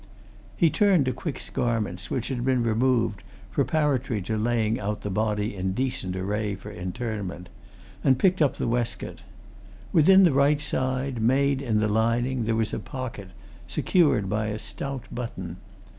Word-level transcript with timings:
He 0.57 0.71
turned 0.71 1.05
to 1.05 1.13
Quick's 1.13 1.51
garments, 1.51 2.09
which 2.09 2.29
had 2.29 2.43
been 2.43 2.63
removed, 2.63 3.21
preparatory 3.51 4.19
to 4.23 4.35
laying 4.35 4.79
out 4.79 5.01
the 5.01 5.11
body 5.11 5.55
in 5.55 5.73
decent 5.73 6.15
array 6.15 6.55
for 6.55 6.71
interment, 6.71 7.49
and 8.03 8.17
picked 8.17 8.41
up 8.41 8.55
the 8.55 8.67
waistcoat. 8.67 9.19
Within 9.93 10.23
the 10.23 10.33
right 10.33 10.59
side, 10.59 11.21
made 11.21 11.61
in 11.61 11.79
the 11.79 11.87
lining, 11.87 12.45
there 12.45 12.55
was 12.55 12.73
a 12.73 12.79
pocket, 12.79 13.27
secured 13.67 14.27
by 14.27 14.47
a 14.47 14.57
stout 14.57 15.03
button. 15.11 15.57